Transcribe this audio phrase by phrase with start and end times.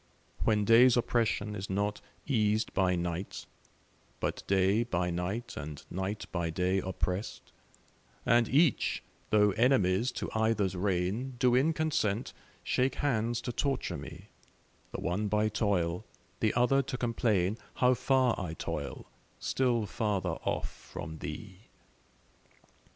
[0.45, 3.45] When day's oppression is not eas'd by night,
[4.19, 7.51] But day by night and night by day oppress'd,
[8.25, 12.33] And each, though enemies to either's reign, Do in consent
[12.63, 14.29] shake hands to torture me,
[14.91, 16.03] The one by toil,
[16.39, 19.05] the other to complain How far I toil,
[19.37, 21.67] still farther off from thee.